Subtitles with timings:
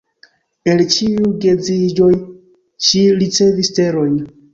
[0.71, 2.07] El ĉiuj geedziĝoj,
[2.87, 4.17] ŝi ricevis terojn.